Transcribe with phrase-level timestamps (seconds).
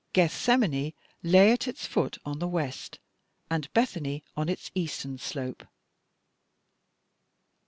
[0.13, 2.97] Gethsemane lay at its foot on the west,
[3.51, 5.67] and Bethany on its eastern slope.'"